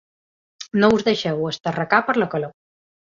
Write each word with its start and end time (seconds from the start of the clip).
No 0.83 0.87
us 0.95 1.05
deixeu 1.07 1.43
esterrecar 1.49 1.99
per 2.09 2.17
la 2.23 2.29
calor. 2.33 2.53